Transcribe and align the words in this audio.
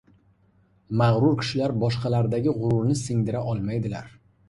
Mag‘rur 1.01 1.37
kishilar 1.43 1.75
boshqalardagi 1.85 2.57
g‘ururni 2.59 3.01
singdira 3.07 3.49
olmaydilar. 3.55 4.15